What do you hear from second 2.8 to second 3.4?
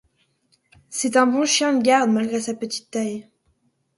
taille.